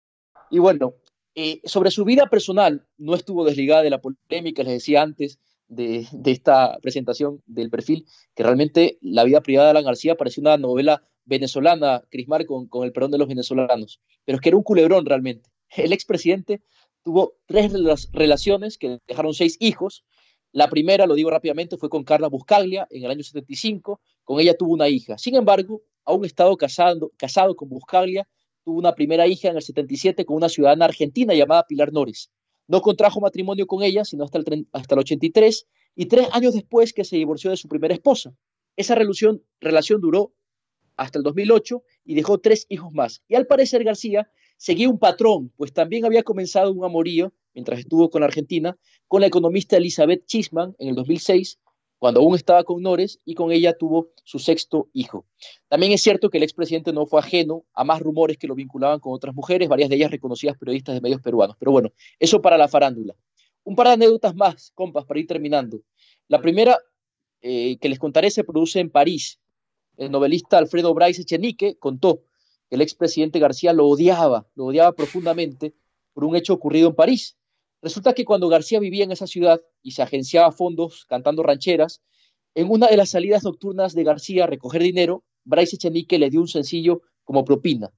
Y 0.49 0.59
bueno, 0.59 0.93
eh, 1.39 1.61
sobre 1.65 1.91
su 1.91 2.03
vida 2.03 2.25
personal, 2.31 2.87
no 2.97 3.13
estuvo 3.13 3.45
desligada 3.45 3.83
de 3.83 3.91
la 3.91 4.01
polémica, 4.01 4.63
les 4.63 4.73
decía 4.73 5.03
antes 5.03 5.37
de, 5.67 6.07
esta 6.25 6.79
presentación 6.81 7.43
del 7.45 7.69
perfil, 7.69 8.07
que 8.33 8.41
realmente 8.41 8.97
la 9.01 9.23
vida 9.23 9.41
privada 9.41 9.67
de 9.67 9.69
Alan 9.69 9.85
García 9.85 10.15
parecía 10.15 10.41
una 10.41 10.57
novela 10.57 11.03
venezolana, 11.25 12.01
Crismar, 12.09 12.47
con, 12.47 12.67
con 12.67 12.85
el 12.85 12.91
perdón 12.91 13.11
de 13.11 13.19
los 13.19 13.27
venezolanos, 13.27 14.01
pero 14.25 14.37
es 14.37 14.41
que 14.41 14.49
era 14.49 14.57
un 14.57 14.63
culebrón 14.63 15.05
realmente. 15.05 15.51
El 15.75 15.93
expresidente 15.93 16.63
tuvo 17.03 17.35
tres 17.45 17.71
relaciones 18.13 18.79
que 18.79 18.97
dejaron 19.07 19.35
seis 19.35 19.57
hijos. 19.59 20.05
La 20.53 20.71
primera, 20.71 21.05
lo 21.05 21.13
digo 21.13 21.29
rápidamente, 21.29 21.77
fue 21.77 21.87
con 21.87 22.03
Carla 22.03 22.29
Buscaglia 22.29 22.87
en 22.89 23.03
el 23.03 23.11
año 23.11 23.21
75. 23.21 24.01
Con 24.23 24.39
ella 24.39 24.57
tuvo 24.57 24.73
una 24.73 24.89
hija. 24.89 25.19
Sin 25.19 25.35
embargo, 25.35 25.83
aún 26.03 26.25
estado 26.25 26.57
casado, 26.57 27.11
casado 27.15 27.55
con 27.55 27.69
Buscaglia 27.69 28.27
tuvo 28.67 28.79
una 28.79 28.95
primera 28.95 29.25
hija 29.27 29.47
en 29.47 29.55
el 29.55 29.61
77 29.61 30.25
con 30.25 30.35
una 30.35 30.49
ciudadana 30.49 30.83
argentina 30.83 31.33
llamada 31.33 31.63
Pilar 31.65 31.93
Nores. 31.93 32.31
No 32.67 32.81
contrajo 32.81 33.21
matrimonio 33.21 33.65
con 33.65 33.81
ella, 33.81 34.03
sino 34.03 34.25
hasta 34.25 34.39
el, 34.39 34.67
hasta 34.73 34.95
el 34.95 34.99
83, 34.99 35.67
y 35.95 36.07
tres 36.07 36.27
años 36.33 36.53
después 36.53 36.91
que 36.91 37.05
se 37.05 37.15
divorció 37.15 37.49
de 37.49 37.55
su 37.55 37.69
primera 37.69 37.93
esposa. 37.93 38.35
Esa 38.75 38.93
relación, 38.93 39.41
duró 40.01 40.33
hasta 40.97 41.17
el 41.17 41.23
2008 41.23 41.81
y 42.03 42.15
dejó 42.15 42.39
tres 42.39 42.65
hijos 42.67 42.91
más. 42.91 43.23
Y 43.29 43.35
al 43.35 43.47
parecer 43.47 43.85
García 43.85 44.29
seguía 44.57 44.89
un 44.89 44.99
patrón, 44.99 45.53
pues 45.55 45.71
también 45.71 46.03
había 46.03 46.23
comenzado 46.23 46.73
un 46.73 46.83
amorío, 46.83 47.31
mientras 47.53 47.79
estuvo 47.79 48.09
con 48.09 48.21
Argentina, 48.21 48.77
con 49.07 49.21
la 49.21 49.27
economista 49.27 49.77
Elizabeth 49.77 50.25
Chisman 50.25 50.75
en 50.77 50.89
el 50.89 50.95
2006, 50.95 51.57
cuando 51.99 52.19
aún 52.19 52.35
estaba 52.35 52.63
con 52.63 52.81
Nores 52.81 53.19
y 53.25 53.33
con 53.33 53.51
ella 53.51 53.77
tuvo 53.77 54.09
su 54.23 54.39
sexto 54.39 54.89
hijo. 54.93 55.25
También 55.67 55.91
es 55.91 56.01
cierto 56.01 56.29
que 56.29 56.37
el 56.37 56.43
expresidente 56.43 56.93
no 56.93 57.05
fue 57.05 57.19
ajeno 57.19 57.65
a 57.73 57.83
más 57.83 58.01
rumores 58.01 58.37
que 58.37 58.47
lo 58.47 58.55
vinculaban 58.55 58.99
con 58.99 59.13
otras 59.13 59.33
mujeres, 59.33 59.67
varias 59.67 59.89
de 59.89 59.95
ellas 59.95 60.11
reconocidas 60.11 60.57
periodistas 60.57 60.95
de 60.95 61.01
medios 61.01 61.21
peruanos. 61.21 61.55
Pero 61.59 61.71
bueno, 61.71 61.91
eso 62.19 62.41
para 62.41 62.57
la 62.57 62.67
farándula. 62.67 63.15
Un 63.63 63.75
par 63.75 63.87
de 63.87 63.93
anécdotas 63.93 64.35
más, 64.35 64.71
compas, 64.75 65.05
para 65.05 65.19
ir 65.19 65.27
terminando. 65.27 65.81
La 66.27 66.39
primera 66.39 66.77
eh, 67.41 67.77
que 67.79 67.89
les 67.89 67.99
contaré 67.99 68.31
se 68.31 68.43
produce 68.43 68.79
en 68.79 68.89
París. 68.89 69.39
El 69.97 70.11
novelista 70.11 70.57
Alfredo 70.57 70.93
Bryce 70.93 71.23
Echenique 71.23 71.77
contó 71.77 72.23
que 72.69 72.75
el 72.75 72.81
expresidente 72.81 73.39
García 73.39 73.73
lo 73.73 73.87
odiaba, 73.87 74.47
lo 74.55 74.65
odiaba 74.65 74.91
profundamente 74.93 75.73
por 76.13 76.25
un 76.25 76.35
hecho 76.35 76.53
ocurrido 76.53 76.89
en 76.89 76.95
París. 76.95 77.36
Resulta 77.81 78.13
que 78.13 78.25
cuando 78.25 78.49
García 78.49 78.79
vivía 78.79 79.03
en 79.03 79.11
esa 79.11 79.27
ciudad 79.27 79.61
y 79.83 79.91
se 79.91 80.01
agenciaba 80.01 80.51
fondos 80.51 81.05
cantando 81.07 81.43
rancheras, 81.43 82.01
en 82.55 82.71
una 82.71 82.87
de 82.87 82.97
las 82.97 83.11
salidas 83.11 83.43
nocturnas 83.43 83.93
de 83.93 84.03
García 84.03 84.45
a 84.45 84.47
recoger 84.47 84.81
dinero, 84.81 85.23
Bryce 85.43 85.75
Echenique 85.75 86.17
le 86.17 86.29
dio 86.31 86.41
un 86.41 86.47
sencillo 86.47 87.01
como 87.23 87.45
propina. 87.45 87.93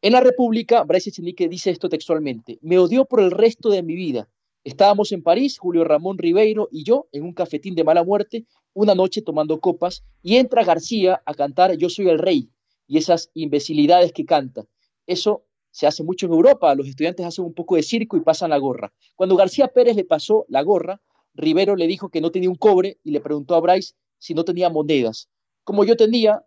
En 0.00 0.12
la 0.12 0.20
República, 0.20 0.84
Bryce 0.84 1.10
Echenique 1.10 1.48
dice 1.48 1.70
esto 1.70 1.88
textualmente: 1.88 2.58
Me 2.62 2.78
odió 2.78 3.04
por 3.06 3.20
el 3.20 3.32
resto 3.32 3.70
de 3.70 3.82
mi 3.82 3.96
vida. 3.96 4.28
Estábamos 4.62 5.10
en 5.12 5.22
París, 5.22 5.58
Julio 5.58 5.84
Ramón 5.84 6.18
Ribeiro 6.18 6.68
y 6.70 6.84
yo, 6.84 7.08
en 7.12 7.24
un 7.24 7.32
cafetín 7.32 7.74
de 7.74 7.84
mala 7.84 8.04
muerte, 8.04 8.46
una 8.74 8.94
noche 8.94 9.22
tomando 9.22 9.58
copas, 9.60 10.04
y 10.22 10.36
entra 10.36 10.64
García 10.64 11.22
a 11.24 11.34
cantar 11.34 11.76
Yo 11.76 11.88
soy 11.88 12.08
el 12.08 12.18
rey, 12.18 12.50
y 12.86 12.98
esas 12.98 13.30
imbecilidades 13.34 14.12
que 14.12 14.24
canta. 14.24 14.66
Eso 15.06 15.45
se 15.76 15.86
hace 15.86 16.02
mucho 16.02 16.24
en 16.24 16.32
Europa, 16.32 16.74
los 16.74 16.88
estudiantes 16.88 17.26
hacen 17.26 17.44
un 17.44 17.52
poco 17.52 17.76
de 17.76 17.82
circo 17.82 18.16
y 18.16 18.20
pasan 18.20 18.48
la 18.48 18.56
gorra. 18.56 18.94
Cuando 19.14 19.36
García 19.36 19.68
Pérez 19.68 19.94
le 19.94 20.06
pasó 20.06 20.46
la 20.48 20.62
gorra, 20.62 21.02
Rivero 21.34 21.76
le 21.76 21.86
dijo 21.86 22.08
que 22.08 22.22
no 22.22 22.30
tenía 22.30 22.48
un 22.48 22.56
cobre 22.56 22.98
y 23.04 23.10
le 23.10 23.20
preguntó 23.20 23.54
a 23.54 23.60
Bryce 23.60 23.92
si 24.16 24.32
no 24.32 24.42
tenía 24.42 24.70
monedas. 24.70 25.28
Como 25.64 25.84
yo 25.84 25.94
tenía, 25.94 26.42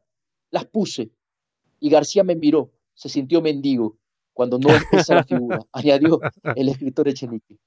las 0.49 0.65
puse. 0.65 1.11
Y 1.79 1.91
García 1.91 2.23
me 2.23 2.35
miró, 2.35 2.71
se 2.95 3.07
sintió 3.07 3.39
mendigo, 3.39 3.99
cuando 4.33 4.57
no 4.57 4.69
es 4.69 4.81
esa 4.93 5.13
la 5.13 5.23
figura, 5.23 5.59
añadió 5.73 6.19
el 6.55 6.69
escritor 6.69 7.07
Echenique. 7.07 7.59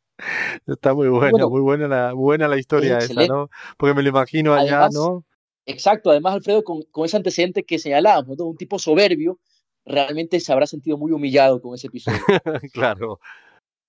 Está 0.67 0.95
muy 0.95 1.07
buena, 1.11 1.47
muy 1.47 1.61
buena 1.61 1.87
la, 1.87 2.13
buena 2.13 2.49
la 2.49 2.59
historia 2.59 2.99
esa, 2.99 3.25
¿no? 3.29 3.51
Porque 3.77 3.95
me 3.95 4.03
lo 4.03 4.09
imagino 4.09 4.53
allá, 4.53 4.89
¿no? 4.91 5.25
Exacto, 5.65 6.11
además 6.11 6.35
Alfredo, 6.35 6.65
con, 6.65 6.83
con 6.91 7.05
ese 7.05 7.17
antecedente 7.17 7.63
que 7.63 7.79
señalábamos, 7.79 8.37
un 8.41 8.57
tipo 8.57 8.81
soberbio, 8.81 9.39
realmente 9.85 10.41
se 10.41 10.53
habrá 10.53 10.67
sentido 10.67 10.97
muy 10.97 11.13
humillado 11.13 11.61
con 11.61 11.75
ese 11.75 11.89
episodio. 11.89 12.19
claro. 12.73 13.21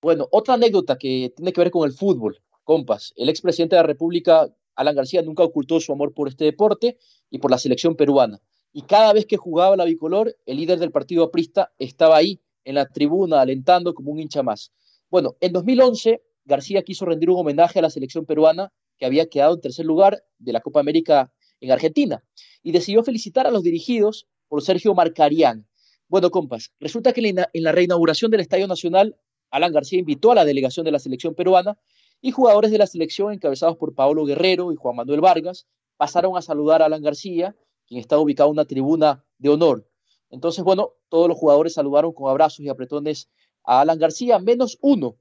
Bueno, 0.01 0.27
otra 0.31 0.55
anécdota 0.55 0.97
que 0.97 1.33
tiene 1.35 1.53
que 1.53 1.61
ver 1.61 1.71
con 1.71 1.87
el 1.87 1.93
fútbol, 1.95 2.41
compas. 2.63 3.13
El 3.15 3.29
expresidente 3.29 3.75
de 3.75 3.81
la 3.81 3.87
República, 3.87 4.53
Alan 4.75 4.95
García, 4.95 5.21
nunca 5.21 5.43
ocultó 5.43 5.79
su 5.79 5.93
amor 5.93 6.13
por 6.13 6.27
este 6.27 6.45
deporte 6.45 6.97
y 7.29 7.39
por 7.39 7.51
la 7.51 7.57
selección 7.57 7.95
peruana. 7.95 8.41
Y 8.73 8.81
cada 8.81 9.13
vez 9.13 9.25
que 9.25 9.37
jugaba 9.37 9.77
la 9.77 9.85
bicolor, 9.85 10.35
el 10.45 10.57
líder 10.57 10.79
del 10.79 10.91
partido 10.91 11.23
aprista 11.23 11.71
estaba 11.77 12.17
ahí, 12.17 12.41
en 12.65 12.75
la 12.75 12.87
tribuna, 12.87 13.41
alentando 13.41 13.93
como 13.93 14.11
un 14.11 14.19
hincha 14.19 14.41
más. 14.41 14.71
Bueno, 15.09 15.35
en 15.41 15.51
2011, 15.51 16.23
García 16.45 16.81
quiso 16.81 17.05
rendir 17.05 17.29
un 17.29 17.39
homenaje 17.39 17.79
a 17.79 17.81
la 17.81 17.89
selección 17.89 18.25
peruana 18.25 18.71
que 18.97 19.05
había 19.05 19.27
quedado 19.27 19.55
en 19.55 19.61
tercer 19.61 19.85
lugar 19.85 20.23
de 20.39 20.53
la 20.53 20.61
Copa 20.61 20.79
América 20.79 21.31
en 21.59 21.71
Argentina 21.71 22.23
y 22.61 22.71
decidió 22.71 23.03
felicitar 23.03 23.47
a 23.47 23.51
los 23.51 23.63
dirigidos 23.63 24.27
por 24.47 24.61
Sergio 24.61 24.93
Marcarián, 24.93 25.67
bueno, 26.13 26.29
compas, 26.29 26.71
resulta 26.79 27.11
que 27.11 27.27
en 27.27 27.63
la 27.63 27.71
reinauguración 27.71 28.29
del 28.29 28.41
Estadio 28.41 28.67
Nacional, 28.67 29.17
Alan 29.49 29.73
García 29.73 29.97
invitó 29.97 30.31
a 30.31 30.35
la 30.35 30.45
delegación 30.45 30.85
de 30.85 30.91
la 30.91 30.99
selección 30.99 31.33
peruana 31.33 31.75
y 32.21 32.29
jugadores 32.29 32.69
de 32.69 32.77
la 32.77 32.85
selección, 32.85 33.33
encabezados 33.33 33.77
por 33.77 33.95
Paolo 33.95 34.23
Guerrero 34.23 34.71
y 34.71 34.75
Juan 34.75 34.95
Manuel 34.95 35.21
Vargas, 35.21 35.65
pasaron 35.97 36.37
a 36.37 36.43
saludar 36.43 36.83
a 36.83 36.85
Alan 36.85 37.01
García, 37.01 37.55
quien 37.87 37.99
estaba 37.99 38.21
ubicado 38.21 38.49
en 38.49 38.51
una 38.51 38.65
tribuna 38.65 39.25
de 39.39 39.49
honor. 39.49 39.89
Entonces, 40.29 40.63
bueno, 40.63 40.91
todos 41.09 41.27
los 41.27 41.35
jugadores 41.35 41.73
saludaron 41.73 42.13
con 42.13 42.29
abrazos 42.29 42.59
y 42.59 42.69
apretones 42.69 43.27
a 43.63 43.81
Alan 43.81 43.97
García, 43.97 44.37
menos 44.37 44.77
uno, 44.81 45.17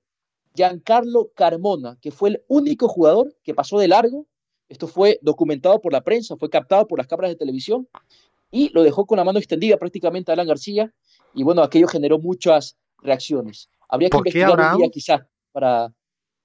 Giancarlo 0.55 1.31
Carmona, 1.35 1.97
que 2.03 2.11
fue 2.11 2.29
el 2.29 2.45
único 2.49 2.87
jugador 2.87 3.35
que 3.43 3.55
pasó 3.55 3.79
de 3.79 3.89
largo. 3.89 4.27
Esto 4.69 4.89
fue 4.89 5.19
documentado 5.23 5.81
por 5.81 5.95
la 5.95 6.03
prensa, 6.03 6.37
fue 6.37 6.51
captado 6.51 6.87
por 6.87 6.99
las 6.99 7.07
cámaras 7.07 7.31
de 7.31 7.37
televisión 7.37 7.89
y 8.53 8.69
lo 8.69 8.85
dejó 8.85 9.07
con 9.07 9.17
la 9.17 9.25
mano 9.25 9.41
extendida 9.41 9.77
prácticamente 9.79 10.31
a 10.31 10.35
Alan 10.35 10.47
García 10.47 10.93
y 11.35 11.43
bueno, 11.43 11.63
aquello 11.63 11.89
generó 11.89 12.21
muchas 12.21 12.77
reacciones. 12.99 13.69
Habría 13.89 14.11
que 14.11 14.19
investigar 14.19 14.61
un 14.61 14.79
día 14.79 14.89
quizás 14.93 15.23
para... 15.51 15.93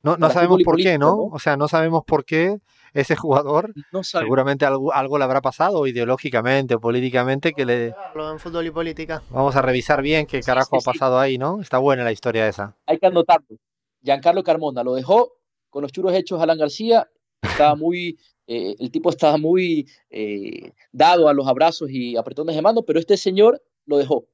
No, 0.02 0.16
no 0.16 0.30
sabemos 0.30 0.62
por 0.64 0.78
qué, 0.78 0.98
¿no? 0.98 1.26
O 1.26 1.38
sea, 1.38 1.58
no 1.58 1.68
sabemos 1.68 2.04
por 2.06 2.24
qué 2.24 2.60
ese 2.94 3.16
jugador 3.16 3.74
seguramente 4.04 4.66
algo, 4.66 4.94
algo 4.94 5.18
le 5.18 5.26
habrá 5.26 5.42
pasado 5.42 5.86
ideológicamente 5.86 6.76
o 6.76 6.80
políticamente 6.80 7.52
que 7.52 7.66
le... 7.66 7.88
En 8.16 8.40
fútbol 8.40 8.66
y 8.66 8.72
política. 8.72 9.22
Vamos 9.30 9.56
a 9.58 9.62
revisar 9.62 10.02
bien 10.02 10.26
qué 10.26 10.40
carajo 10.40 10.78
ha 10.78 10.82
pasado 10.82 11.20
ahí, 11.20 11.38
¿no? 11.38 11.60
Está 11.62 11.78
buena 11.80 12.06
la 12.06 12.14
historia 12.14 12.48
esa. 12.48 12.76
Hay 12.86 13.00
que 13.00 13.08
anotarlo. 13.08 13.58
Giancarlo 14.02 14.44
Carmona 14.44 14.84
lo 14.84 14.94
dejó 14.94 15.34
con 15.70 15.82
los 15.82 15.92
churos 15.92 16.14
hechos 16.14 16.40
a 16.40 16.44
Alan 16.44 16.58
García, 16.58 17.10
estaba 17.42 17.76
muy 17.76 18.18
eh, 18.48 18.76
el 18.80 18.92
tipo 18.92 19.10
estaba 19.10 19.38
muy 19.38 19.88
eh, 20.10 20.72
dado 20.94 21.28
a 21.28 21.34
los 21.34 21.48
abrazos 21.48 21.90
y 21.92 22.16
apretones 22.16 22.56
de 22.56 22.62
mano, 22.62 22.84
pero 22.84 22.98
este 22.98 23.18
señor 23.18 23.62
lo 23.86 23.98
dejó 23.98 24.26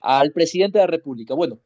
al 0.00 0.32
presidente 0.32 0.78
de 0.78 0.84
la 0.84 0.90
República. 0.90 1.34
Bueno, 1.34 1.58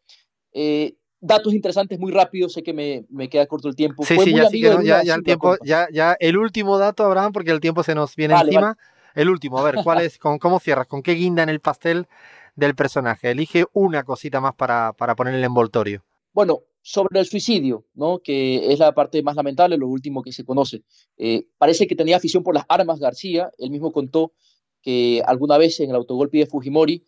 eh, 0.53 0.97
datos 1.21 1.55
interesantes 1.55 2.01
muy 2.01 2.11
rápido, 2.11 2.49
sé 2.49 2.65
que 2.65 2.73
me, 2.73 3.07
me, 3.11 3.29
queda 3.29 3.47
corto 3.47 3.69
el 3.69 3.77
tiempo. 3.77 4.05
Sí, 4.05 4.19
sí, 4.19 4.35
ya, 4.35 5.03
ya, 5.05 5.15
el 5.15 5.23
tiempo, 5.23 5.57
ya, 5.65 5.87
ya 5.93 6.17
el 6.19 6.37
último 6.37 6.79
dato, 6.79 7.05
Abraham, 7.05 7.33
porque 7.33 7.53
el 7.53 7.61
tiempo 7.61 7.85
se 7.85 7.95
nos 7.95 8.17
viene 8.17 8.35
encima. 8.35 8.77
El 9.15 9.31
último, 9.31 9.61
a 9.61 9.63
ver, 9.63 9.77
¿cuál 9.85 10.01
es? 10.01 10.19
Con, 10.19 10.41
¿Cómo 10.41 10.59
cierras? 10.59 10.89
¿Con 10.89 11.01
qué 11.01 11.13
guinda 11.13 11.45
en 11.45 11.49
el 11.49 11.61
pastel 11.61 12.09
del 12.57 12.75
personaje? 12.75 13.31
Elige 13.31 13.67
una 13.73 14.03
cosita 14.03 14.41
más 14.41 14.57
para, 14.57 14.93
para 14.95 15.15
poner 15.15 15.35
el 15.35 15.45
envoltorio. 15.45 16.03
Bueno, 16.33 16.63
sobre 16.87 17.19
el 17.19 17.25
suicidio, 17.25 17.87
¿no? 17.95 18.19
que 18.19 18.71
es 18.71 18.79
la 18.79 18.93
parte 18.93 19.23
más 19.23 19.37
lamentable, 19.37 19.79
lo 19.79 19.89
último 19.89 20.23
que 20.23 20.33
se 20.33 20.45
conoce. 20.45 20.83
Eh, 21.17 21.49
parece 21.57 21.87
que 21.87 21.97
tenía 21.97 22.19
afición 22.19 22.43
por 22.43 22.55
las 22.55 22.67
armas 22.69 23.01
García, 23.01 23.51
él 23.57 23.71
mismo 23.71 23.91
contó 23.91 24.35
que 24.83 25.23
alguna 25.25 25.57
vez 25.57 25.81
en 25.81 25.89
el 25.89 25.97
autogolpe 25.97 26.37
de 26.37 26.47
Fujimori 26.47 27.03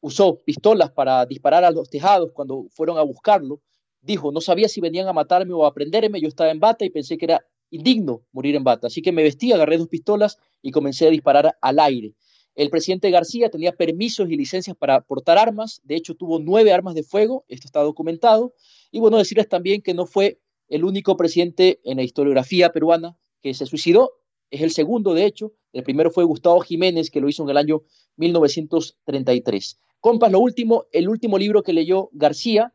usó 0.00 0.42
pistolas 0.44 0.90
para 0.90 1.24
disparar 1.24 1.64
a 1.64 1.70
los 1.70 1.88
tejados 1.88 2.32
cuando 2.34 2.66
fueron 2.72 2.98
a 2.98 3.02
buscarlo. 3.02 3.62
Dijo, 4.02 4.32
no 4.32 4.42
sabía 4.42 4.68
si 4.68 4.82
venían 4.82 5.08
a 5.08 5.14
matarme 5.14 5.54
o 5.54 5.64
a 5.64 5.72
prenderme, 5.72 6.20
yo 6.20 6.28
estaba 6.28 6.50
en 6.50 6.60
bata 6.60 6.84
y 6.84 6.90
pensé 6.90 7.16
que 7.16 7.24
era 7.24 7.46
indigno 7.70 8.22
morir 8.32 8.54
en 8.54 8.64
bata, 8.64 8.88
así 8.88 9.00
que 9.00 9.12
me 9.12 9.22
vestí, 9.22 9.50
agarré 9.50 9.78
dos 9.78 9.88
pistolas 9.88 10.36
y 10.60 10.72
comencé 10.72 11.06
a 11.06 11.10
disparar 11.10 11.56
al 11.62 11.78
aire. 11.78 12.12
El 12.56 12.70
presidente 12.70 13.10
García 13.10 13.50
tenía 13.50 13.72
permisos 13.72 14.30
y 14.30 14.36
licencias 14.36 14.74
para 14.74 15.02
portar 15.02 15.36
armas, 15.36 15.82
de 15.84 15.94
hecho 15.94 16.14
tuvo 16.14 16.38
nueve 16.38 16.72
armas 16.72 16.94
de 16.94 17.02
fuego, 17.02 17.44
esto 17.48 17.68
está 17.68 17.82
documentado, 17.82 18.54
y 18.90 18.98
bueno, 18.98 19.18
decirles 19.18 19.46
también 19.46 19.82
que 19.82 19.92
no 19.92 20.06
fue 20.06 20.40
el 20.68 20.82
único 20.84 21.18
presidente 21.18 21.80
en 21.84 21.98
la 21.98 22.02
historiografía 22.02 22.72
peruana 22.72 23.18
que 23.42 23.52
se 23.52 23.66
suicidó, 23.66 24.10
es 24.50 24.62
el 24.62 24.70
segundo 24.70 25.12
de 25.12 25.26
hecho, 25.26 25.52
el 25.74 25.82
primero 25.82 26.10
fue 26.10 26.24
Gustavo 26.24 26.60
Jiménez, 26.60 27.10
que 27.10 27.20
lo 27.20 27.28
hizo 27.28 27.42
en 27.42 27.50
el 27.50 27.58
año 27.58 27.82
1933. 28.16 29.78
Compas, 30.00 30.32
lo 30.32 30.40
último, 30.40 30.86
el 30.92 31.10
último 31.10 31.36
libro 31.36 31.62
que 31.62 31.74
leyó 31.74 32.08
García 32.12 32.72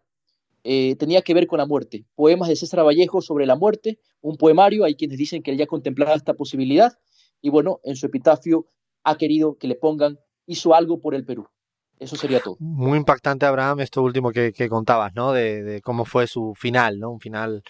eh, 0.63 0.95
tenía 0.97 1.23
que 1.23 1.33
ver 1.33 1.47
con 1.47 1.57
la 1.57 1.65
muerte, 1.65 2.05
poemas 2.13 2.49
de 2.49 2.55
César 2.55 2.85
Vallejo 2.85 3.19
sobre 3.23 3.47
la 3.47 3.55
muerte, 3.55 3.97
un 4.21 4.37
poemario, 4.37 4.83
hay 4.83 4.93
quienes 4.93 5.17
dicen 5.17 5.41
que 5.41 5.49
él 5.49 5.57
ya 5.57 5.65
contemplaba 5.65 6.13
esta 6.13 6.35
posibilidad, 6.35 6.99
y 7.41 7.49
bueno, 7.49 7.79
en 7.83 7.95
su 7.95 8.05
epitafio 8.05 8.67
ha 9.03 9.17
querido 9.17 9.57
que 9.57 9.67
le 9.67 9.75
pongan, 9.75 10.19
hizo 10.45 10.73
algo 10.75 10.99
por 10.99 11.15
el 11.15 11.25
Perú. 11.25 11.47
Eso 11.99 12.15
sería 12.15 12.39
todo. 12.39 12.55
Muy 12.59 12.97
impactante, 12.97 13.45
Abraham, 13.45 13.81
esto 13.81 14.01
último 14.01 14.31
que, 14.31 14.69
contabas, 14.69 15.13
¿no? 15.13 15.33
De, 15.33 15.81
cómo 15.83 16.03
fue 16.03 16.25
su 16.25 16.55
final, 16.55 16.99
¿no? 16.99 17.11
Un 17.11 17.19
final 17.19 17.63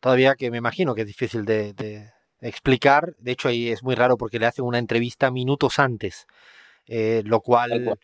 todavía 0.00 0.34
que 0.34 0.50
me 0.50 0.58
imagino 0.58 0.94
que 0.94 1.02
es 1.02 1.06
difícil 1.06 1.46
de, 1.46 2.10
explicar. 2.42 3.14
De 3.18 3.32
hecho, 3.32 3.48
ahí 3.48 3.70
es 3.70 3.82
muy 3.82 3.94
raro 3.94 4.18
porque 4.18 4.38
le 4.38 4.46
hacen 4.46 4.66
una 4.66 4.78
entrevista 4.78 5.30
minutos 5.30 5.78
antes, 5.78 6.26
eh, 6.86 7.22
lo 7.24 7.40
cual 7.40 7.96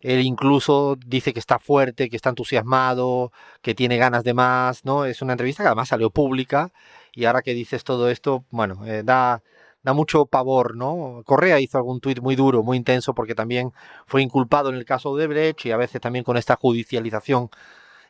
él 0.00 0.20
incluso 0.20 0.96
dice 1.04 1.32
que 1.32 1.40
está 1.40 1.58
fuerte, 1.58 2.08
que 2.08 2.16
está 2.16 2.28
entusiasmado, 2.28 3.32
que 3.60 3.74
tiene 3.74 3.96
ganas 3.96 4.22
de 4.22 4.34
más, 4.34 4.84
¿no? 4.84 5.04
Es 5.04 5.22
una 5.22 5.32
entrevista 5.32 5.64
que 5.64 5.68
además 5.68 5.88
salió 5.88 6.10
pública 6.10 6.70
y 7.12 7.24
ahora 7.24 7.42
que 7.42 7.54
dices 7.54 7.82
todo 7.82 8.08
esto, 8.08 8.44
bueno, 8.50 8.86
eh, 8.86 9.02
da 9.02 9.42
da 9.88 9.94
mucho 9.94 10.26
pavor, 10.26 10.76
¿no? 10.76 11.22
Correa 11.24 11.60
hizo 11.60 11.78
algún 11.78 12.00
tuit 12.00 12.20
muy 12.20 12.36
duro, 12.36 12.62
muy 12.62 12.76
intenso, 12.76 13.14
porque 13.14 13.34
también 13.34 13.72
fue 14.06 14.20
inculpado 14.20 14.68
en 14.68 14.74
el 14.74 14.84
caso 14.84 15.16
de 15.16 15.26
Brecht 15.26 15.64
y 15.64 15.70
a 15.70 15.78
veces 15.78 15.98
también 15.98 16.24
con 16.24 16.36
esta 16.36 16.56
judicialización 16.56 17.48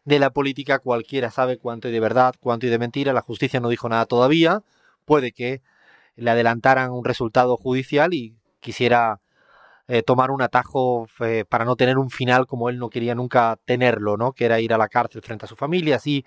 de 0.05 0.19
la 0.19 0.31
política 0.31 0.81
cualquiera 0.81 1.31
sabe 1.31 1.57
cuánto 1.57 1.87
hay 1.87 1.95
de 1.95 2.01
verdad, 2.01 2.35
cuánto 2.41 2.67
hay 2.67 2.71
de 2.71 2.81
mentira. 2.81 3.13
La 3.13 3.21
justicia 3.21 3.61
no 3.61 3.69
dijo 3.69 3.89
nada 3.89 4.07
todavía. 4.07 4.65
Puede 5.05 5.31
que 5.31 5.63
le 6.17 6.31
adelantaran 6.31 6.91
un 6.91 7.05
resultado 7.05 7.57
judicial 7.57 8.13
y 8.13 8.35
quisiera 8.59 9.21
eh, 9.87 10.03
tomar 10.03 10.33
un 10.33 10.43
atajo 10.43 11.07
eh, 11.21 11.45
para 11.49 11.65
no 11.65 11.77
tener 11.77 11.97
un 11.97 12.11
final 12.11 12.49
como 12.49 12.71
él 12.71 12.79
no 12.79 12.91
quería 12.91 13.15
nunca 13.15 13.57
tenerlo, 13.65 14.17
¿no? 14.17 14.33
Que 14.33 14.47
era 14.47 14.61
ir 14.61 14.75
a 14.75 14.79
la 14.79 14.89
cárcel 14.89 15.23
frente 15.23 15.45
a 15.45 15.49
su 15.49 15.55
familia. 15.55 15.95
Así 15.95 16.25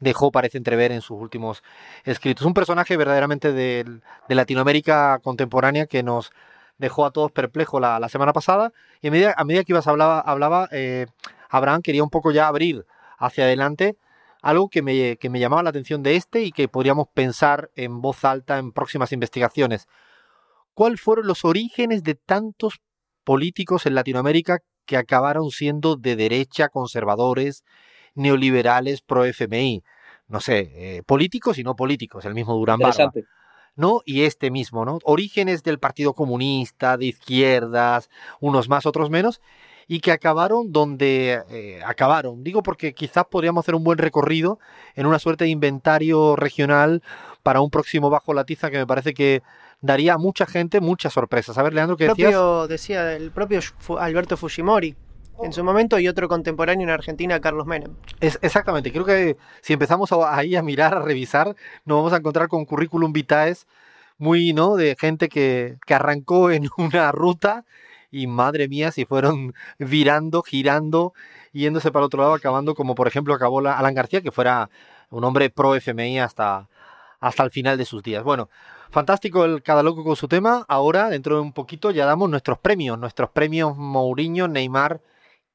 dejó, 0.00 0.32
parece 0.32 0.58
entrever 0.58 0.92
en 0.92 1.02
sus 1.02 1.20
últimos 1.20 1.62
escritos. 2.04 2.46
Un 2.46 2.54
personaje 2.54 2.96
verdaderamente 2.96 3.52
de, 3.52 4.00
Latinoamérica 4.28 5.20
contemporánea 5.22 5.86
que 5.86 6.02
nos 6.02 6.32
dejó 6.78 7.04
a 7.06 7.10
todos 7.10 7.30
perplejos 7.30 7.80
la, 7.80 8.08
semana 8.08 8.32
pasada. 8.32 8.72
Y 9.00 9.08
a 9.08 9.10
medida, 9.10 9.34
a 9.36 9.44
medida 9.44 9.64
que 9.64 9.72
ibas 9.72 9.86
hablaba, 9.86 10.20
hablaba 10.20 10.68
eh, 10.72 11.06
Abraham 11.48 11.82
quería 11.82 12.02
un 12.02 12.10
poco 12.10 12.32
ya 12.32 12.48
abrir 12.48 12.86
hacia 13.18 13.44
adelante 13.44 13.96
algo 14.42 14.70
que 14.70 14.82
me, 14.82 15.16
que 15.18 15.28
me 15.28 15.38
llamaba 15.38 15.62
la 15.62 15.70
atención 15.70 16.02
de 16.02 16.16
este 16.16 16.42
y 16.42 16.52
que 16.52 16.68
podríamos 16.68 17.08
pensar 17.12 17.70
en 17.76 18.00
voz 18.00 18.24
alta 18.24 18.58
en 18.58 18.72
próximas 18.72 19.12
investigaciones. 19.12 19.86
¿Cuáles 20.72 21.00
fueron 21.00 21.26
los 21.26 21.44
orígenes 21.44 22.02
de 22.02 22.14
tantos 22.14 22.80
políticos 23.24 23.84
en 23.84 23.94
Latinoamérica 23.94 24.60
que 24.86 24.96
acabaron 24.96 25.50
siendo 25.50 25.96
de 25.96 26.16
derecha, 26.16 26.68
conservadores, 26.68 27.64
neoliberales, 28.14 29.02
pro-FMI? 29.02 29.82
No 30.28 30.40
sé, 30.40 30.70
eh, 30.74 31.02
políticos 31.04 31.58
y 31.58 31.64
no 31.64 31.74
políticos, 31.74 32.24
el 32.24 32.34
mismo 32.34 32.54
Durán 32.54 32.78
Barba. 32.78 33.12
¿no? 33.76 34.02
Y 34.04 34.22
este 34.22 34.50
mismo, 34.50 34.84
¿no? 34.84 34.98
Orígenes 35.04 35.62
del 35.62 35.78
Partido 35.78 36.14
Comunista, 36.14 36.96
de 36.96 37.06
izquierdas, 37.06 38.10
unos 38.40 38.68
más, 38.68 38.84
otros 38.86 39.10
menos, 39.10 39.40
y 39.88 40.00
que 40.00 40.12
acabaron 40.12 40.70
donde 40.70 41.42
eh, 41.50 41.80
acabaron. 41.84 42.44
Digo 42.44 42.62
porque 42.62 42.94
quizás 42.94 43.24
podríamos 43.28 43.64
hacer 43.64 43.74
un 43.74 43.82
buen 43.82 43.98
recorrido 43.98 44.58
en 44.94 45.06
una 45.06 45.18
suerte 45.18 45.44
de 45.44 45.50
inventario 45.50 46.36
regional 46.36 47.02
para 47.42 47.60
un 47.60 47.70
próximo 47.70 48.10
Bajo 48.10 48.34
la 48.34 48.44
Tiza 48.44 48.70
que 48.70 48.78
me 48.78 48.86
parece 48.86 49.14
que 49.14 49.42
daría 49.80 50.14
a 50.14 50.18
mucha 50.18 50.46
gente 50.46 50.80
muchas 50.80 51.12
sorpresas. 51.12 51.58
A 51.58 51.62
ver, 51.62 51.72
Leandro, 51.72 51.96
¿qué 51.96 52.06
decías? 52.06 52.68
Decía 52.68 53.16
el 53.16 53.30
propio 53.32 53.60
Alberto 53.98 54.36
Fujimori 54.36 54.94
en 55.42 55.52
su 55.52 55.64
momento 55.64 55.98
y 55.98 56.08
otro 56.08 56.28
contemporáneo 56.28 56.84
en 56.84 56.90
Argentina, 56.90 57.40
Carlos 57.40 57.66
Menem. 57.66 57.94
Es, 58.20 58.38
exactamente, 58.42 58.92
creo 58.92 59.04
que 59.04 59.36
si 59.60 59.72
empezamos 59.72 60.10
ahí 60.12 60.56
a 60.56 60.62
mirar, 60.62 60.94
a 60.94 61.00
revisar, 61.00 61.56
nos 61.84 61.98
vamos 61.98 62.12
a 62.12 62.16
encontrar 62.16 62.48
con 62.48 62.64
currículum 62.64 63.12
vitae 63.12 63.56
muy, 64.18 64.52
¿no? 64.52 64.76
De 64.76 64.96
gente 65.00 65.28
que, 65.28 65.78
que 65.86 65.94
arrancó 65.94 66.50
en 66.50 66.68
una 66.76 67.10
ruta 67.12 67.64
y 68.10 68.26
madre 68.26 68.68
mía, 68.68 68.90
si 68.90 69.04
fueron 69.04 69.54
virando, 69.78 70.42
girando, 70.42 71.14
yéndose 71.52 71.90
para 71.90 72.06
otro 72.06 72.22
lado, 72.22 72.34
acabando 72.34 72.74
como 72.74 72.94
por 72.94 73.08
ejemplo 73.08 73.34
acabó 73.34 73.60
Alan 73.60 73.94
García, 73.94 74.20
que 74.20 74.32
fuera 74.32 74.68
un 75.10 75.24
hombre 75.24 75.50
pro 75.50 75.74
FMI 75.74 76.20
hasta, 76.20 76.68
hasta 77.20 77.42
el 77.42 77.50
final 77.50 77.78
de 77.78 77.84
sus 77.84 78.02
días. 78.02 78.22
Bueno, 78.22 78.48
fantástico 78.90 79.44
el 79.44 79.62
cada 79.62 79.82
loco 79.82 80.04
con 80.04 80.16
su 80.16 80.28
tema. 80.28 80.64
Ahora, 80.68 81.08
dentro 81.08 81.36
de 81.36 81.42
un 81.42 81.52
poquito, 81.52 81.90
ya 81.90 82.04
damos 82.04 82.28
nuestros 82.28 82.58
premios, 82.58 82.98
nuestros 82.98 83.30
premios 83.30 83.76
Mourinho, 83.76 84.48
Neymar 84.48 85.00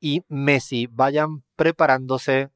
y 0.06 0.24
Messi. 0.28 0.88
Vayan 0.92 1.44
preparándose 1.56 2.52